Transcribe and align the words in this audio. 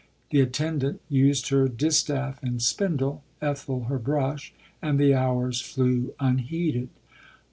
The 0.31 0.41
attendant 0.41 0.99
used 1.09 1.49
her 1.49 1.57
LODORE. 1.57 1.73
57 1.73 1.87
distaff 1.87 2.39
and 2.41 2.59
spindle, 2.59 3.23
Ethel 3.39 3.83
her 3.83 3.99
brush, 3.99 4.51
and 4.81 4.99
the 4.99 5.13
hours 5.13 5.61
flew 5.61 6.15
unheeded. 6.19 6.89